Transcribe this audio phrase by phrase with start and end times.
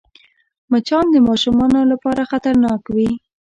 [0.71, 3.09] مچان د ماشومانو لپاره خطرناک وي